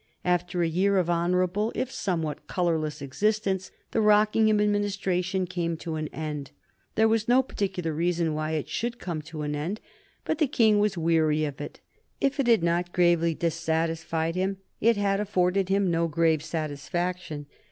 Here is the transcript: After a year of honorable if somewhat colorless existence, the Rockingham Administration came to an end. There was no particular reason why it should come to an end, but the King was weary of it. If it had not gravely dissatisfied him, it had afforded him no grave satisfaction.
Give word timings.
After 0.25 0.63
a 0.63 0.67
year 0.67 0.97
of 0.97 1.11
honorable 1.11 1.71
if 1.75 1.91
somewhat 1.91 2.47
colorless 2.47 3.03
existence, 3.03 3.69
the 3.91 4.01
Rockingham 4.01 4.59
Administration 4.59 5.45
came 5.45 5.77
to 5.77 5.93
an 5.93 6.07
end. 6.07 6.49
There 6.95 7.07
was 7.07 7.27
no 7.27 7.43
particular 7.43 7.93
reason 7.93 8.33
why 8.33 8.53
it 8.53 8.67
should 8.67 8.97
come 8.97 9.21
to 9.21 9.43
an 9.43 9.55
end, 9.55 9.79
but 10.25 10.39
the 10.39 10.47
King 10.47 10.79
was 10.79 10.97
weary 10.97 11.45
of 11.45 11.61
it. 11.61 11.81
If 12.19 12.39
it 12.39 12.47
had 12.47 12.63
not 12.63 12.93
gravely 12.93 13.35
dissatisfied 13.35 14.33
him, 14.33 14.57
it 14.79 14.97
had 14.97 15.19
afforded 15.19 15.69
him 15.69 15.91
no 15.91 16.07
grave 16.07 16.41
satisfaction. 16.41 17.45